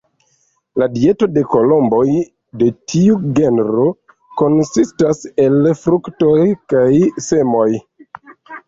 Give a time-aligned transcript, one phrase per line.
[0.81, 2.05] La dieto de kolomboj
[2.63, 3.87] de tiu genro
[4.43, 6.37] konsistas el fruktoj
[6.77, 6.89] kaj
[7.31, 7.71] semoj.